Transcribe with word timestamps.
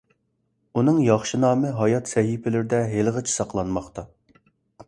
ئۇنىڭ 0.79 0.97
ياخشى 1.07 1.39
نامى 1.43 1.75
ھايات 1.81 2.13
سەھىپىلىرىدە 2.13 2.83
ھېلىغىچە 2.95 3.37
ساقلانماقتا. 3.37 4.09